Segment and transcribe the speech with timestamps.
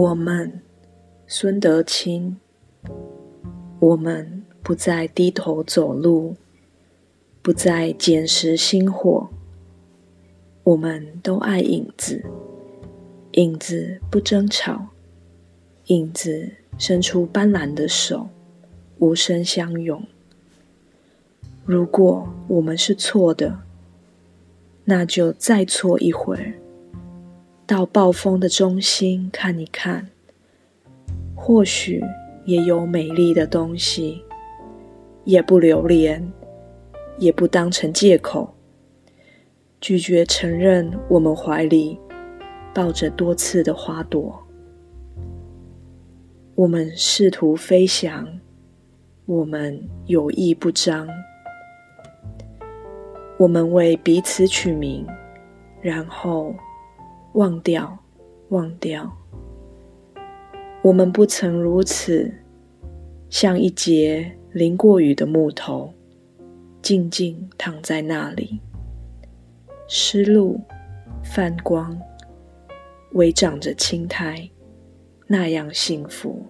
[0.00, 0.60] 我们，
[1.26, 2.36] 孙德清，
[3.80, 6.36] 我们不再低头走路，
[7.42, 9.28] 不再捡拾星火。
[10.62, 12.24] 我们都爱影子，
[13.32, 14.86] 影子不争吵，
[15.86, 18.28] 影子伸出斑斓的手，
[19.00, 20.00] 无声相拥。
[21.64, 23.62] 如果我们是错的，
[24.84, 26.54] 那就再错一会儿。
[27.68, 30.08] 到暴风的中心看一看，
[31.36, 32.02] 或许
[32.46, 34.24] 也有美丽的东西，
[35.24, 36.32] 也不留恋，
[37.18, 38.54] 也不当成借口，
[39.82, 42.00] 拒绝承认我们怀里
[42.72, 44.42] 抱着多刺的花朵。
[46.54, 48.26] 我们试图飞翔，
[49.26, 51.06] 我们有意不张，
[53.36, 55.06] 我们为彼此取名，
[55.82, 56.54] 然后。
[57.34, 57.98] 忘掉，
[58.48, 59.10] 忘掉，
[60.82, 62.32] 我们不曾如此，
[63.28, 65.92] 像一节淋过雨的木头，
[66.80, 68.60] 静静躺在那里，
[69.86, 70.58] 湿漉、
[71.22, 71.96] 泛光，
[73.12, 74.50] 微长着青苔，
[75.26, 76.44] 那样幸福。